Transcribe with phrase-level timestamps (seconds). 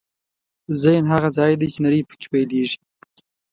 [0.83, 2.77] ذهن هغه ځای دی چې نړۍ پکې پیلېږي.